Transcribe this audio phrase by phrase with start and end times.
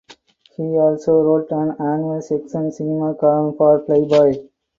[0.57, 4.47] He also wrote an annual "Sex and Cinema" column for "Playboy".